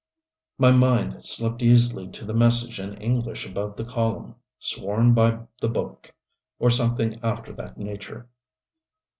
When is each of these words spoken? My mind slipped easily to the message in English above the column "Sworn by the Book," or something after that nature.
My 0.57 0.71
mind 0.71 1.23
slipped 1.23 1.61
easily 1.61 2.07
to 2.09 2.25
the 2.25 2.33
message 2.33 2.79
in 2.79 2.95
English 2.95 3.45
above 3.45 3.75
the 3.77 3.85
column 3.85 4.33
"Sworn 4.57 5.13
by 5.13 5.41
the 5.61 5.69
Book," 5.69 6.09
or 6.57 6.71
something 6.71 7.19
after 7.21 7.53
that 7.53 7.77
nature. 7.77 8.27